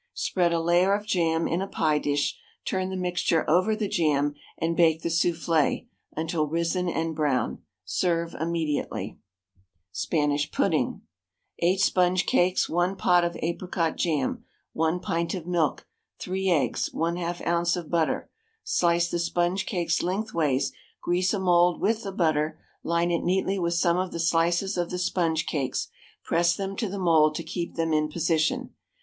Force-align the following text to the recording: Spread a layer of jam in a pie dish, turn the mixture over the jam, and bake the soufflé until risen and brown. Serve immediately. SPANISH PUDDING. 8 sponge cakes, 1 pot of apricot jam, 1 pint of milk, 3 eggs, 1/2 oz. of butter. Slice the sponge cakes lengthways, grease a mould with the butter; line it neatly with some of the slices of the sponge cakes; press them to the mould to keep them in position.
Spread 0.15 0.51
a 0.51 0.59
layer 0.59 0.95
of 0.95 1.05
jam 1.05 1.47
in 1.47 1.61
a 1.61 1.67
pie 1.67 1.99
dish, 1.99 2.35
turn 2.65 2.89
the 2.89 2.95
mixture 2.95 3.47
over 3.47 3.75
the 3.75 3.87
jam, 3.87 4.33
and 4.57 4.75
bake 4.75 5.03
the 5.03 5.09
soufflé 5.09 5.85
until 6.17 6.47
risen 6.47 6.89
and 6.89 7.15
brown. 7.15 7.61
Serve 7.85 8.33
immediately. 8.39 9.19
SPANISH 9.91 10.49
PUDDING. 10.51 11.03
8 11.59 11.79
sponge 11.79 12.25
cakes, 12.25 12.67
1 12.67 12.95
pot 12.95 13.23
of 13.23 13.37
apricot 13.43 13.95
jam, 13.95 14.43
1 14.73 15.01
pint 15.01 15.35
of 15.35 15.45
milk, 15.45 15.87
3 16.17 16.49
eggs, 16.49 16.89
1/2 16.89 17.45
oz. 17.47 17.77
of 17.77 17.91
butter. 17.91 18.27
Slice 18.63 19.11
the 19.11 19.19
sponge 19.19 19.67
cakes 19.67 20.01
lengthways, 20.01 20.73
grease 20.99 21.31
a 21.31 21.37
mould 21.39 21.79
with 21.79 22.01
the 22.01 22.11
butter; 22.11 22.59
line 22.81 23.11
it 23.11 23.21
neatly 23.21 23.59
with 23.59 23.75
some 23.75 23.97
of 23.97 24.11
the 24.11 24.19
slices 24.19 24.77
of 24.79 24.89
the 24.89 24.97
sponge 24.97 25.45
cakes; 25.45 25.89
press 26.23 26.55
them 26.55 26.75
to 26.77 26.89
the 26.89 26.97
mould 26.97 27.35
to 27.35 27.43
keep 27.43 27.75
them 27.75 27.93
in 27.93 28.09
position. 28.09 28.71